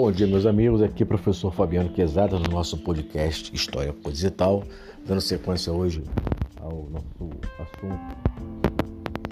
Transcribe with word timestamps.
Bom 0.00 0.12
dia, 0.12 0.28
meus 0.28 0.46
amigos. 0.46 0.80
Aqui 0.80 1.02
é 1.02 1.04
o 1.04 1.08
professor 1.08 1.52
Fabiano 1.52 1.90
Quezada 1.90 2.38
no 2.38 2.48
nosso 2.48 2.78
podcast 2.78 3.52
História 3.52 3.92
Posital, 3.92 4.62
dando 5.04 5.20
sequência 5.20 5.72
hoje 5.72 6.04
ao 6.60 6.88
nosso 6.88 7.30
assunto 7.58 7.98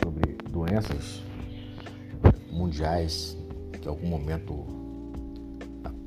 sobre 0.03 0.37
doenças 0.51 1.23
mundiais 2.51 3.39
que 3.75 3.87
em 3.87 3.89
algum 3.89 4.09
momento 4.09 4.67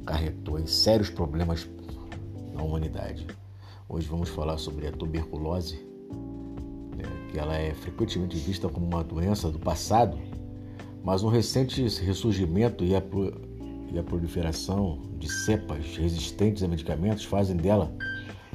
acarretou 0.03 0.59
em 0.59 0.65
sérios 0.65 1.09
problemas 1.09 1.65
na 2.53 2.61
humanidade. 2.61 3.25
Hoje 3.87 4.09
vamos 4.09 4.27
falar 4.27 4.57
sobre 4.57 4.87
a 4.87 4.91
tuberculose, 4.91 5.75
né, 6.97 7.05
que 7.31 7.39
ela 7.39 7.55
é 7.55 7.73
frequentemente 7.73 8.35
vista 8.35 8.67
como 8.67 8.85
uma 8.85 9.05
doença 9.05 9.49
do 9.49 9.57
passado, 9.57 10.19
mas 11.01 11.23
um 11.23 11.29
recente 11.29 11.81
ressurgimento 12.01 12.83
e 12.83 12.93
a 12.93 12.99
e 13.93 13.99
a 13.99 14.03
proliferação 14.03 14.99
de 15.17 15.31
cepas 15.31 15.97
resistentes 15.97 16.63
a 16.63 16.67
medicamentos 16.67 17.23
fazem 17.25 17.55
dela 17.55 17.91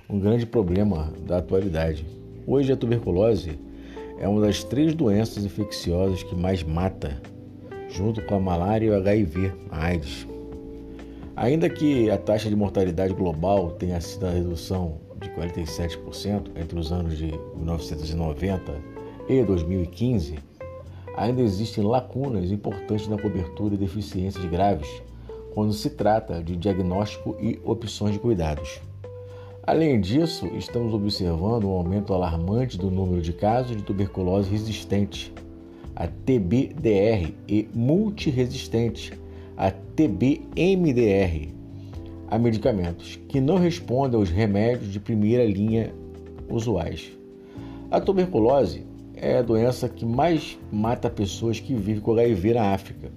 um 0.09 0.19
grande 0.19 0.47
problema 0.47 1.12
da 1.27 1.38
atualidade. 1.38 2.06
Hoje, 2.47 2.73
a 2.73 2.77
tuberculose 2.77 3.59
é 4.19 4.28
uma 4.28 4.41
das 4.41 4.62
três 4.62 4.95
doenças 4.95 5.45
infecciosas 5.45 6.23
que 6.23 6.34
mais 6.34 6.62
mata, 6.62 7.20
junto 7.89 8.23
com 8.23 8.37
a 8.37 8.41
malária 8.41 8.87
e 8.87 8.91
o 8.91 8.97
HIV, 8.97 9.52
a 9.70 9.87
AIDS. 9.87 10.27
Ainda 11.37 11.69
que 11.69 12.11
a 12.11 12.19
taxa 12.19 12.48
de 12.48 12.55
mortalidade 12.55 13.14
global 13.14 13.73
tenha 13.73 14.01
sido 14.01 14.27
a 14.27 14.30
redução 14.30 15.01
de 15.20 15.28
47% 15.30 16.51
entre 16.55 16.78
os 16.78 16.92
anos 16.92 17.16
de 17.16 17.33
1990 17.56 18.73
e 19.28 19.42
2015, 19.42 20.39
ainda 21.16 21.41
existem 21.41 21.83
lacunas 21.83 22.53
importantes 22.53 23.09
na 23.09 23.19
cobertura 23.19 23.75
e 23.75 23.78
deficiências 23.78 24.44
graves 24.44 25.03
quando 25.55 25.72
se 25.72 25.91
trata 25.91 26.42
de 26.42 26.56
diagnóstico 26.56 27.36
e 27.41 27.60
opções 27.64 28.12
de 28.12 28.19
cuidados. 28.19 28.80
Além 29.66 29.98
disso, 29.98 30.47
estamos 30.58 30.92
observando 30.92 31.64
um 31.64 31.70
aumento 31.70 32.12
alarmante 32.12 32.77
do 32.77 32.91
número 32.91 33.22
de 33.22 33.33
casos 33.33 33.77
de 33.77 33.82
tuberculose 33.82 34.50
resistente, 34.50 35.32
a 35.97 36.06
TBDR, 36.06 37.32
e 37.48 37.66
multiresistente, 37.72 39.19
a 39.56 39.70
TBMDR, 39.70 41.48
a 42.28 42.38
medicamentos 42.38 43.19
que 43.28 43.41
não 43.41 43.56
respondem 43.56 44.19
aos 44.19 44.28
remédios 44.28 44.92
de 44.92 45.00
primeira 45.00 45.47
linha 45.47 45.94
usuais. 46.50 47.10
A 47.91 48.00
tuberculose 48.00 48.84
é 49.14 49.38
a 49.38 49.42
doença 49.42 49.88
que 49.88 50.05
mais 50.05 50.58
mata 50.70 51.08
pessoas 51.08 51.58
que 51.60 51.75
vivem 51.75 52.00
com 52.00 52.12
HIV 52.12 52.55
na 52.55 52.75
África. 52.75 53.10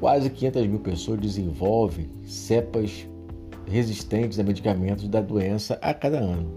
Quase 0.00 0.30
500 0.30 0.66
mil 0.66 0.80
pessoas 0.80 1.20
desenvolvem 1.20 2.08
cepas 2.24 3.06
resistentes 3.66 4.38
a 4.38 4.42
medicamentos 4.42 5.06
da 5.06 5.20
doença 5.20 5.78
a 5.82 5.92
cada 5.92 6.18
ano. 6.18 6.50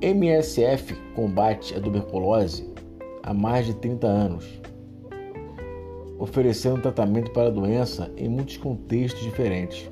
MSF 0.00 0.94
combate 1.16 1.74
a 1.74 1.80
tuberculose 1.80 2.72
há 3.24 3.34
mais 3.34 3.66
de 3.66 3.74
30 3.74 4.06
anos, 4.06 4.60
oferecendo 6.16 6.80
tratamento 6.80 7.32
para 7.32 7.48
a 7.48 7.50
doença 7.50 8.08
em 8.16 8.28
muitos 8.28 8.56
contextos 8.56 9.22
diferentes, 9.22 9.90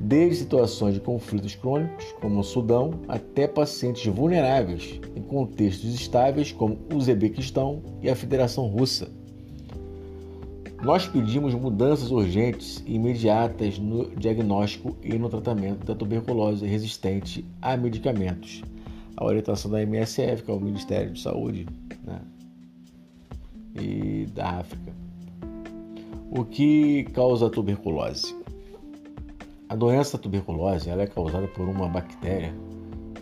desde 0.00 0.36
situações 0.36 0.94
de 0.94 1.00
conflitos 1.00 1.54
crônicos, 1.54 2.12
como 2.20 2.40
o 2.40 2.44
Sudão, 2.44 2.92
até 3.08 3.46
pacientes 3.46 4.06
vulneráveis 4.06 5.00
em 5.14 5.20
contextos 5.20 5.92
estáveis, 5.92 6.50
como 6.50 6.78
o 6.90 6.96
Uzbequistão 6.96 7.82
e 8.00 8.08
a 8.08 8.16
Federação 8.16 8.66
Russa. 8.68 9.17
Nós 10.82 11.08
pedimos 11.08 11.54
mudanças 11.54 12.12
urgentes 12.12 12.82
e 12.86 12.94
imediatas 12.94 13.78
no 13.78 14.14
diagnóstico 14.14 14.96
e 15.02 15.18
no 15.18 15.28
tratamento 15.28 15.84
da 15.84 15.94
tuberculose 15.94 16.64
resistente 16.64 17.44
a 17.60 17.76
medicamentos. 17.76 18.62
A 19.16 19.24
orientação 19.24 19.70
da 19.70 19.82
MSF, 19.82 20.44
que 20.44 20.50
é 20.50 20.54
o 20.54 20.60
Ministério 20.60 21.12
de 21.12 21.20
Saúde 21.20 21.66
né? 22.04 22.20
e 23.74 24.26
da 24.26 24.60
África. 24.60 24.92
O 26.30 26.44
que 26.44 27.04
causa 27.12 27.48
a 27.48 27.50
tuberculose? 27.50 28.36
A 29.68 29.74
doença 29.74 30.16
tuberculose 30.16 30.88
ela 30.88 31.02
é 31.02 31.06
causada 31.08 31.48
por 31.48 31.68
uma 31.68 31.88
bactéria 31.88 32.54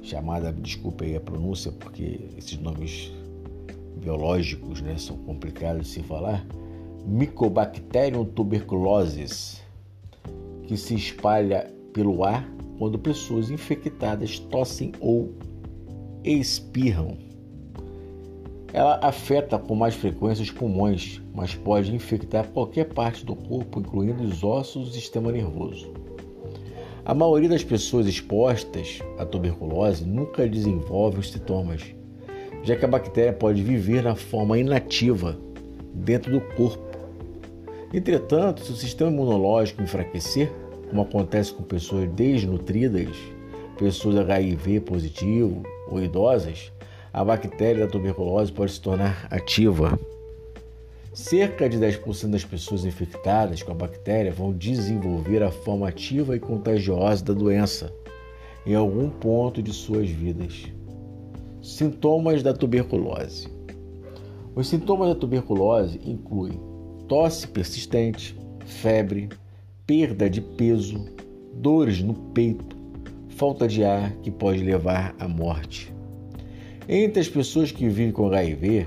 chamada, 0.03 0.53
desculpa 0.53 1.05
aí 1.05 1.17
a 1.17 1.21
pronúncia, 1.21 1.73
porque 1.73 2.21
esses 2.37 2.59
nomes 2.59 3.11
biológicos 3.97 4.83
né, 4.83 4.97
são 4.99 5.17
complicados 5.19 5.87
de 5.87 5.93
se 5.95 6.03
falar, 6.03 6.47
Mycobacterium 7.07 8.25
tuberculosis, 8.25 9.63
que 10.65 10.77
se 10.77 10.97
espalha 10.97 11.73
pelo 11.93 12.25
ar 12.25 12.45
quando 12.79 12.99
pessoas 12.99 13.49
infectadas 13.49 14.41
tossem 14.41 14.91
ou 14.99 15.33
espirram. 16.25 17.17
Ela 18.73 18.99
afeta 19.01 19.57
com 19.57 19.77
mais 19.77 19.95
frequência 19.95 20.43
os 20.43 20.51
pulmões, 20.51 21.23
mas 21.33 21.55
pode 21.55 21.95
infectar 21.95 22.49
qualquer 22.49 22.87
parte 22.87 23.25
do 23.25 23.37
corpo, 23.37 23.79
incluindo 23.79 24.25
os 24.25 24.43
ossos 24.43 24.89
e 24.89 24.91
o 24.91 24.93
sistema 24.93 25.31
nervoso. 25.31 25.95
A 27.05 27.15
maioria 27.15 27.49
das 27.49 27.63
pessoas 27.63 28.09
expostas 28.09 28.99
à 29.17 29.25
tuberculose 29.25 30.05
nunca 30.05 30.49
desenvolve 30.49 31.21
os 31.21 31.31
sintomas, 31.31 31.83
já 32.65 32.75
que 32.75 32.85
a 32.85 32.89
bactéria 32.89 33.33
pode 33.33 33.63
viver 33.63 34.03
na 34.03 34.17
forma 34.17 34.59
inativa 34.59 35.39
dentro 35.95 36.33
do 36.33 36.41
corpo 36.57 36.86
Entretanto, 37.97 38.63
se 38.63 38.73
o 38.73 38.77
sistema 38.77 39.11
imunológico 39.11 39.83
enfraquecer, 39.83 40.53
como 40.91 41.01
acontece 41.01 41.51
com 41.55 41.63
pessoas 41.63 42.07
desnutridas, 42.11 43.17
pessoas 43.79 44.19
HIV 44.19 44.81
positivo 44.81 45.63
ou 45.89 46.03
idosas, 46.03 46.71
a 47.11 47.25
bactéria 47.25 47.87
da 47.87 47.91
tuberculose 47.91 48.53
pode 48.53 48.73
se 48.73 48.83
tornar 48.83 49.27
ativa. 49.31 49.99
Cerca 51.15 51.71
de 51.71 51.79
10% 51.79 52.29
das 52.29 52.45
pessoas 52.45 52.85
infectadas 52.85 53.63
com 53.63 53.73
a 53.73 53.75
bactéria 53.75 54.31
vão 54.31 54.53
desenvolver 54.53 55.43
a 55.43 55.51
forma 55.51 55.89
ativa 55.89 56.37
e 56.37 56.39
contagiosa 56.39 57.25
da 57.25 57.33
doença 57.33 57.91
em 58.67 58.75
algum 58.75 59.09
ponto 59.09 59.63
de 59.63 59.73
suas 59.73 60.11
vidas. 60.11 60.67
Sintomas 61.63 62.43
da 62.43 62.53
tuberculose: 62.53 63.49
Os 64.55 64.69
sintomas 64.69 65.09
da 65.09 65.15
tuberculose 65.15 65.99
incluem 66.05 66.76
tosse 67.09 67.47
persistente, 67.47 68.37
febre, 68.65 69.29
perda 69.87 70.29
de 70.29 70.41
peso, 70.41 71.07
dores 71.55 72.03
no 72.03 72.15
peito, 72.15 72.77
falta 73.29 73.69
de 73.69 73.85
ar 73.85 74.13
que 74.23 74.31
pode 74.31 74.63
levar 74.63 75.15
à 75.19 75.29
morte. 75.29 75.93
Entre 76.89 77.21
as 77.21 77.29
pessoas 77.29 77.71
que 77.71 77.89
vivem 77.89 78.13
com 78.13 78.27
HIV, 78.27 78.87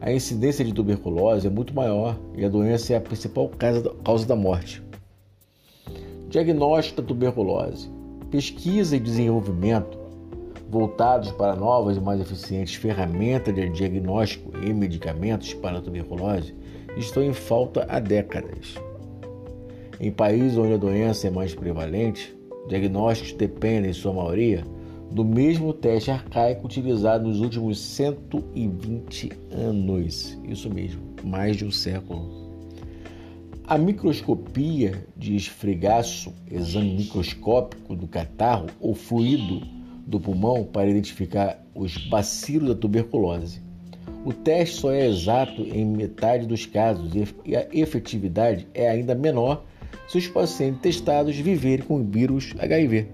a 0.00 0.12
incidência 0.12 0.64
de 0.64 0.72
tuberculose 0.72 1.46
é 1.46 1.50
muito 1.50 1.74
maior 1.74 2.18
e 2.36 2.44
a 2.44 2.48
doença 2.48 2.92
é 2.92 2.96
a 2.96 3.00
principal 3.00 3.50
causa 4.04 4.26
da 4.26 4.36
morte. 4.36 4.82
Diagnóstico 6.28 7.02
da 7.02 7.08
tuberculose: 7.08 7.90
pesquisa 8.30 8.96
e 8.96 9.00
desenvolvimento 9.00 9.98
voltados 10.70 11.30
para 11.32 11.56
novas 11.56 11.96
e 11.96 12.00
mais 12.00 12.20
eficientes 12.20 12.74
ferramentas 12.74 13.54
de 13.54 13.68
diagnóstico 13.70 14.52
e 14.62 14.72
medicamentos 14.72 15.54
para 15.54 15.78
a 15.78 15.80
tuberculose 15.80 16.54
estão 16.98 17.22
em 17.22 17.32
falta 17.32 17.86
há 17.88 17.98
décadas. 17.98 18.74
Em 20.00 20.10
países 20.10 20.56
onde 20.56 20.74
a 20.74 20.76
doença 20.76 21.26
é 21.26 21.30
mais 21.30 21.54
prevalente, 21.54 22.36
diagnósticos 22.68 23.32
dependem, 23.32 23.90
em 23.90 23.94
sua 23.94 24.12
maioria, 24.12 24.64
do 25.10 25.24
mesmo 25.24 25.72
teste 25.72 26.10
arcaico 26.10 26.66
utilizado 26.66 27.26
nos 27.26 27.40
últimos 27.40 27.78
120 27.80 29.32
anos. 29.50 30.38
Isso 30.46 30.68
mesmo, 30.72 31.00
mais 31.24 31.56
de 31.56 31.64
um 31.64 31.70
século. 31.70 32.48
A 33.66 33.76
microscopia 33.76 35.06
de 35.16 35.36
esfregaço, 35.36 36.32
exame 36.50 36.94
microscópico 36.94 37.94
do 37.94 38.06
catarro 38.06 38.66
ou 38.80 38.94
fluido 38.94 39.60
do 40.06 40.18
pulmão 40.18 40.64
para 40.64 40.88
identificar 40.88 41.62
os 41.74 41.96
bacilos 42.08 42.68
da 42.68 42.74
tuberculose. 42.74 43.67
O 44.28 44.32
teste 44.34 44.76
só 44.76 44.92
é 44.92 45.06
exato 45.06 45.62
em 45.62 45.86
metade 45.86 46.46
dos 46.46 46.66
casos 46.66 47.12
e 47.46 47.56
a 47.56 47.66
efetividade 47.72 48.68
é 48.74 48.86
ainda 48.86 49.14
menor 49.14 49.64
se 50.06 50.18
os 50.18 50.28
pacientes 50.28 50.82
testados 50.82 51.34
viverem 51.34 51.86
com 51.86 51.98
o 51.98 52.04
vírus 52.04 52.52
HIV. 52.58 53.06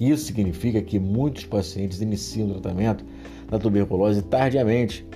Isso 0.00 0.24
significa 0.24 0.82
que 0.82 0.98
muitos 0.98 1.44
pacientes 1.44 2.00
iniciam 2.00 2.48
o 2.48 2.54
tratamento 2.54 3.04
da 3.48 3.56
tuberculose 3.56 4.20
tardiamente, 4.22 5.06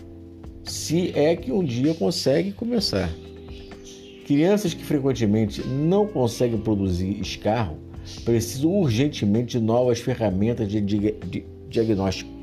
se 0.63 1.11
é 1.19 1.35
que 1.35 1.51
um 1.51 1.65
dia 1.65 1.93
consegue 1.95 2.53
começar. 2.53 3.11
Crianças 4.25 4.75
que 4.75 4.85
frequentemente 4.85 5.61
não 5.67 6.07
conseguem 6.07 6.61
produzir 6.61 7.21
escarro 7.21 7.79
precisam 8.25 8.71
urgentemente 8.71 9.59
de 9.59 9.65
novas 9.65 9.99
ferramentas 9.99 10.71
de 10.71 10.81
diagnóstico 11.69 12.34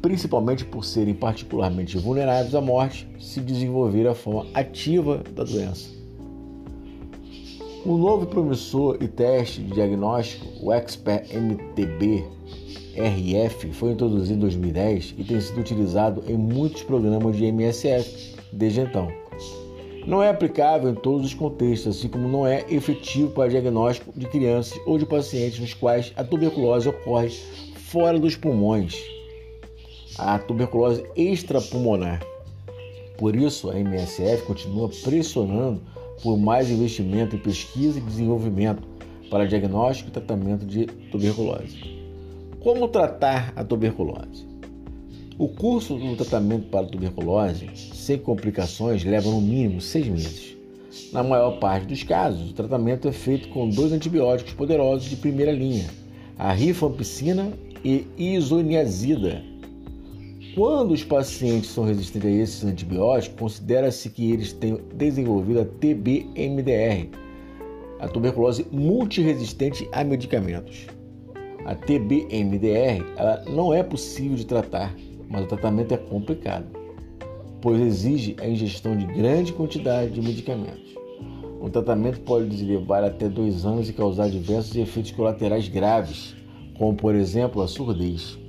principalmente 0.00 0.64
por 0.64 0.84
serem 0.84 1.14
particularmente 1.14 1.98
vulneráveis 1.98 2.54
à 2.54 2.60
morte, 2.60 3.08
se 3.18 3.40
desenvolver 3.40 4.06
a 4.06 4.14
forma 4.14 4.46
ativa 4.54 5.22
da 5.34 5.44
doença. 5.44 5.98
O 7.84 7.96
novo 7.96 8.26
promissor 8.26 8.98
e 9.00 9.08
teste 9.08 9.62
de 9.62 9.72
diagnóstico, 9.72 10.46
o 10.62 10.72
Expert 10.72 11.26
MTB 11.32 12.24
RF, 12.96 13.72
foi 13.72 13.92
introduzido 13.92 14.34
em 14.34 14.40
2010 14.40 15.14
e 15.16 15.24
tem 15.24 15.40
sido 15.40 15.60
utilizado 15.60 16.22
em 16.28 16.36
muitos 16.36 16.82
programas 16.82 17.36
de 17.36 17.46
MSF 17.46 18.34
desde 18.52 18.80
então. 18.80 19.08
Não 20.06 20.22
é 20.22 20.30
aplicável 20.30 20.90
em 20.90 20.94
todos 20.94 21.26
os 21.26 21.34
contextos, 21.34 21.96
assim 21.96 22.08
como 22.08 22.28
não 22.28 22.46
é 22.46 22.64
efetivo 22.68 23.30
para 23.30 23.50
diagnóstico 23.50 24.12
de 24.18 24.26
crianças 24.26 24.78
ou 24.86 24.98
de 24.98 25.06
pacientes 25.06 25.60
nos 25.60 25.74
quais 25.74 26.12
a 26.16 26.24
tuberculose 26.24 26.88
ocorre 26.88 27.28
fora 27.74 28.18
dos 28.18 28.34
pulmões, 28.34 28.96
a 30.18 30.38
tuberculose 30.38 31.04
extrapulmonar. 31.16 32.20
Por 33.16 33.34
isso, 33.34 33.70
a 33.70 33.78
MSF 33.78 34.42
continua 34.42 34.88
pressionando 35.02 35.80
por 36.22 36.36
mais 36.36 36.70
investimento 36.70 37.36
em 37.36 37.38
pesquisa 37.38 37.98
e 37.98 38.02
desenvolvimento 38.02 38.82
para 39.30 39.46
diagnóstico 39.46 40.10
e 40.10 40.12
tratamento 40.12 40.66
de 40.66 40.86
tuberculose. 41.10 41.98
Como 42.60 42.88
tratar 42.88 43.52
a 43.54 43.62
tuberculose? 43.62 44.46
O 45.38 45.48
curso 45.48 45.96
do 45.96 46.16
tratamento 46.16 46.66
para 46.68 46.86
tuberculose, 46.86 47.70
sem 47.74 48.18
complicações, 48.18 49.04
leva 49.04 49.30
no 49.30 49.40
mínimo 49.40 49.80
seis 49.80 50.08
meses. 50.08 50.56
Na 51.12 51.22
maior 51.22 51.58
parte 51.60 51.86
dos 51.86 52.02
casos, 52.02 52.50
o 52.50 52.54
tratamento 52.54 53.06
é 53.06 53.12
feito 53.12 53.48
com 53.50 53.68
dois 53.68 53.92
antibióticos 53.92 54.52
poderosos 54.54 55.08
de 55.08 55.16
primeira 55.16 55.52
linha, 55.52 55.88
a 56.36 56.52
rifampicina 56.52 57.52
e 57.84 58.06
isoniazida. 58.16 59.42
Quando 60.58 60.90
os 60.90 61.04
pacientes 61.04 61.70
são 61.70 61.84
resistentes 61.84 62.28
a 62.28 62.32
esses 62.32 62.64
antibióticos, 62.64 63.38
considera-se 63.38 64.10
que 64.10 64.32
eles 64.32 64.52
têm 64.52 64.76
desenvolvido 64.92 65.60
a 65.60 65.64
TBMDR, 65.64 67.10
a 68.00 68.08
tuberculose 68.08 68.66
multiresistente 68.72 69.88
a 69.92 70.02
medicamentos. 70.02 70.88
A 71.64 71.76
TBMDR 71.76 73.04
ela 73.16 73.44
não 73.48 73.72
é 73.72 73.84
possível 73.84 74.36
de 74.36 74.44
tratar, 74.44 74.92
mas 75.30 75.44
o 75.44 75.46
tratamento 75.46 75.94
é 75.94 75.96
complicado, 75.96 76.66
pois 77.62 77.80
exige 77.80 78.34
a 78.40 78.48
ingestão 78.48 78.96
de 78.96 79.06
grande 79.06 79.52
quantidade 79.52 80.10
de 80.10 80.20
medicamentos. 80.20 80.92
O 81.60 81.70
tratamento 81.70 82.18
pode 82.22 82.64
levar 82.64 83.04
até 83.04 83.28
dois 83.28 83.64
anos 83.64 83.88
e 83.88 83.92
causar 83.92 84.28
diversos 84.28 84.74
efeitos 84.74 85.12
colaterais 85.12 85.68
graves, 85.68 86.34
como 86.76 86.96
por 86.96 87.14
exemplo 87.14 87.62
a 87.62 87.68
surdez. 87.68 88.47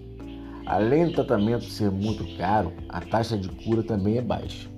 Além 0.69 1.07
do 1.07 1.13
tratamento 1.13 1.65
ser 1.65 1.89
muito 1.89 2.23
caro, 2.37 2.71
a 2.87 3.01
taxa 3.01 3.35
de 3.35 3.49
cura 3.49 3.81
também 3.81 4.19
é 4.19 4.21
baixa. 4.21 4.69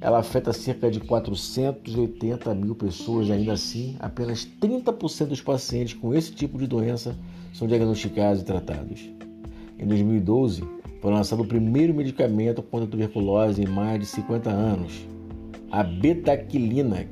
Ela 0.00 0.20
afeta 0.20 0.52
cerca 0.52 0.88
de 0.88 1.00
480 1.00 2.54
mil 2.54 2.76
pessoas, 2.76 3.28
ainda 3.28 3.54
assim, 3.54 3.96
apenas 3.98 4.46
30% 4.60 5.26
dos 5.26 5.40
pacientes 5.40 5.94
com 5.94 6.14
esse 6.14 6.30
tipo 6.32 6.58
de 6.58 6.68
doença 6.68 7.16
são 7.52 7.66
diagnosticados 7.66 8.40
e 8.40 8.44
tratados. 8.44 9.10
Em 9.80 9.84
2012, 9.84 10.62
foi 11.02 11.12
lançado 11.12 11.42
o 11.42 11.48
primeiro 11.48 11.92
medicamento 11.92 12.62
contra 12.62 12.86
a 12.86 12.90
tuberculose 12.90 13.60
em 13.60 13.66
mais 13.66 13.98
de 13.98 14.06
50 14.06 14.48
anos, 14.48 15.08
a 15.72 15.82
betaquilina, 15.82 17.04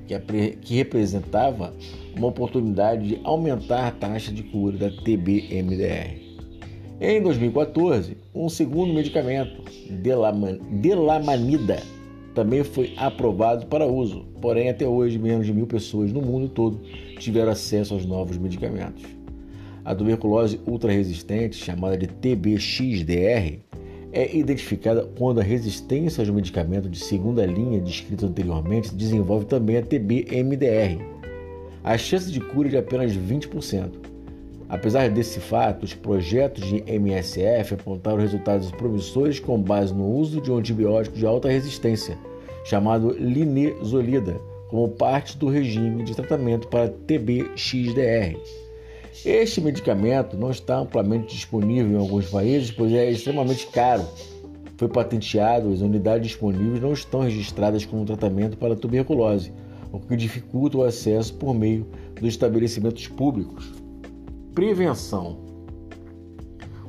que 0.63 0.77
representava 0.77 1.75
uma 2.17 2.29
oportunidade 2.29 3.09
de 3.09 3.21
aumentar 3.25 3.89
a 3.89 3.91
taxa 3.91 4.31
de 4.31 4.45
cura 4.45 4.79
da 4.79 4.89
TB-MDR. 4.89 6.24
Em 7.01 7.21
2014, 7.21 8.17
um 8.33 8.49
segundo 8.49 8.95
medicamento, 8.95 9.65
delamanida, 10.81 11.83
também 12.35 12.63
foi 12.63 12.95
aprovado 12.97 13.67
para 13.67 13.85
uso, 13.85 14.25
porém 14.41 14.69
até 14.69 14.87
hoje 14.87 15.19
menos 15.19 15.45
de 15.45 15.53
mil 15.53 15.67
pessoas 15.67 16.13
no 16.13 16.23
mundo 16.23 16.49
todo 16.49 16.81
tiveram 17.19 17.51
acesso 17.51 17.95
aos 17.95 18.07
novos 18.07 18.39
medicamentos. 18.39 19.03
A 19.85 19.93
tuberculose 19.93 20.61
ultraresistente, 20.67 21.57
chamada 21.57 21.99
de 21.99 22.07
TBXDR, 22.07 23.59
é 24.13 24.37
identificada 24.37 25.05
quando 25.19 25.41
a 25.41 25.45
resistência 25.45 26.23
aos 26.23 26.31
medicamentos 26.31 26.89
de 26.89 27.01
segunda 27.01 27.45
linha 27.45 27.81
descritos 27.81 28.25
anteriormente 28.25 28.95
desenvolve 28.95 29.47
também 29.47 29.79
a 29.79 29.83
TBMDR. 29.83 31.03
A 31.83 31.99
chance 31.99 32.31
de 32.31 32.39
cura 32.39 32.69
é 32.69 32.71
de 32.71 32.77
apenas 32.77 33.17
20%. 33.17 34.14
Apesar 34.75 35.09
desse 35.09 35.39
fato, 35.39 35.85
os 35.85 35.95
projetos 35.95 36.67
de 36.67 36.83
MSF 36.89 37.75
apontaram 37.75 38.19
resultados 38.19 38.73
promissores 38.73 39.39
com 39.39 39.57
base 39.57 39.95
no 39.95 40.05
uso 40.05 40.41
de 40.41 40.51
um 40.51 40.57
antibiótico 40.57 41.17
de 41.17 41.25
alta 41.25 41.49
resistência, 41.49 42.19
chamado 42.65 43.13
linezolida, 43.13 44.37
como 44.69 44.89
parte 44.89 45.39
do 45.39 45.49
regime 45.49 46.03
de 46.03 46.17
tratamento 46.17 46.67
para 46.67 46.89
TB-XDR. 46.89 48.37
Este 49.25 49.61
medicamento 49.61 50.37
não 50.37 50.51
está 50.51 50.79
amplamente 50.79 51.37
disponível 51.37 51.93
em 51.97 52.01
alguns 52.01 52.29
países, 52.29 52.73
pois 52.73 52.93
é 52.93 53.09
extremamente 53.09 53.69
caro. 53.69 54.05
Foi 54.77 54.89
patenteado, 54.89 55.73
as 55.73 55.83
unidades 55.83 56.27
disponíveis 56.27 56.83
não 56.83 56.93
estão 56.93 57.21
registradas 57.21 57.87
como 57.87 58.05
tratamento 58.05 58.57
para 58.59 58.75
tuberculose, 58.75 59.53
o 59.93 60.01
que 60.01 60.17
dificulta 60.17 60.79
o 60.79 60.83
acesso 60.83 61.33
por 61.35 61.55
meio 61.55 61.87
dos 62.17 62.31
estabelecimentos 62.31 63.07
públicos. 63.07 63.84
Prevenção. 64.55 65.37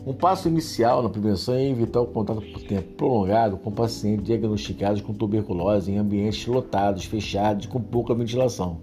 Um 0.06 0.14
passo 0.14 0.48
inicial 0.48 1.02
na 1.02 1.10
prevenção 1.10 1.56
é 1.56 1.68
evitar 1.68 2.00
o 2.00 2.06
contato 2.06 2.40
por 2.40 2.62
tempo 2.62 2.94
prolongado 2.94 3.58
com 3.58 3.72
pacientes 3.72 4.24
diagnosticados 4.24 5.02
com 5.02 5.16
tuberculose 5.16 5.92
em 5.92 5.98
ambientes 5.98 6.46
lotados, 6.46 7.06
fechados 7.06 7.66
e 7.66 7.68
com 7.68 7.82
pouca 7.82 8.14
ventilação. 8.14 8.78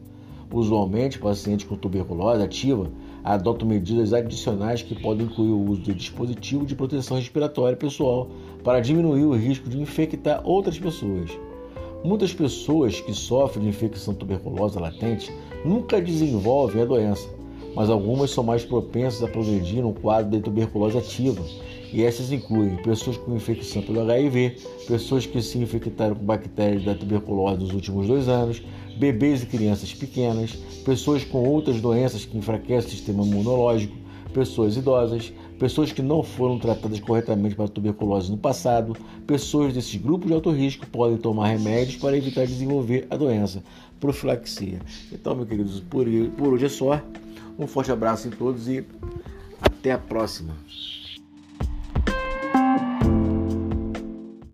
Usualmente, 0.52 1.20
pacientes 1.20 1.64
com 1.64 1.76
tuberculose 1.76 2.42
ativa 2.42 2.90
adotam 3.22 3.68
medidas 3.68 4.12
adicionais 4.12 4.82
que 4.82 5.00
podem 5.00 5.26
incluir 5.26 5.52
o 5.52 5.70
uso 5.70 5.82
de 5.82 5.94
dispositivo 5.94 6.66
de 6.66 6.74
proteção 6.74 7.18
respiratória 7.18 7.76
pessoal 7.76 8.30
para 8.64 8.80
diminuir 8.80 9.26
o 9.26 9.36
risco 9.36 9.70
de 9.70 9.80
infectar 9.80 10.42
outras 10.44 10.76
pessoas. 10.76 11.30
Muitas 12.02 12.34
pessoas 12.34 13.00
que 13.00 13.14
sofrem 13.14 13.62
de 13.62 13.70
infecção 13.70 14.12
tuberculosa 14.12 14.80
latente 14.80 15.32
nunca 15.64 16.02
desenvolvem 16.02 16.82
a 16.82 16.84
doença, 16.84 17.28
mas 17.74 17.90
algumas 17.90 18.30
são 18.30 18.44
mais 18.44 18.64
propensas 18.64 19.22
a 19.22 19.28
progredir 19.28 19.82
no 19.82 19.92
quadro 19.92 20.30
de 20.30 20.40
tuberculose 20.40 20.98
ativa, 20.98 21.42
e 21.92 22.02
essas 22.02 22.32
incluem 22.32 22.76
pessoas 22.76 23.16
com 23.18 23.36
infecção 23.36 23.82
pelo 23.82 24.00
HIV, 24.00 24.56
pessoas 24.86 25.26
que 25.26 25.42
se 25.42 25.58
infectaram 25.58 26.14
com 26.14 26.24
bactérias 26.24 26.84
da 26.84 26.94
tuberculose 26.94 27.60
nos 27.60 27.72
últimos 27.72 28.06
dois 28.06 28.28
anos, 28.28 28.62
bebês 28.98 29.42
e 29.42 29.46
crianças 29.46 29.92
pequenas, 29.92 30.52
pessoas 30.84 31.22
com 31.24 31.46
outras 31.46 31.80
doenças 31.80 32.24
que 32.24 32.36
enfraquecem 32.38 32.88
o 32.88 32.92
sistema 32.92 33.24
imunológico, 33.24 33.94
pessoas 34.32 34.76
idosas, 34.76 35.32
pessoas 35.58 35.92
que 35.92 36.00
não 36.00 36.22
foram 36.22 36.58
tratadas 36.58 36.98
corretamente 36.98 37.54
para 37.54 37.68
tuberculose 37.68 38.30
no 38.30 38.38
passado, 38.38 38.96
pessoas 39.26 39.74
desses 39.74 39.96
grupos 39.96 40.28
de 40.28 40.34
alto 40.34 40.50
risco 40.50 40.86
podem 40.86 41.18
tomar 41.18 41.48
remédios 41.48 41.96
para 41.96 42.16
evitar 42.16 42.46
desenvolver 42.46 43.06
a 43.10 43.16
doença. 43.16 43.62
Profilaxia. 44.00 44.80
Então, 45.12 45.36
meus 45.36 45.48
queridos, 45.48 45.80
por 45.80 46.08
hoje 46.48 46.64
é 46.64 46.68
só. 46.68 47.00
Um 47.58 47.66
forte 47.66 47.92
abraço 47.92 48.28
em 48.28 48.30
todos 48.30 48.68
e 48.68 48.84
até 49.60 49.92
a 49.92 49.98
próxima. 49.98 50.54